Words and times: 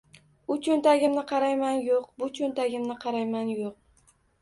U 0.55 0.55
cho‘ntagimni 0.67 1.25
qarayman— 1.33 1.79
yo‘q, 1.91 2.09
bu 2.25 2.33
cho‘ntagimni 2.41 3.01
qarayman— 3.07 3.57
yo‘q. 3.63 4.15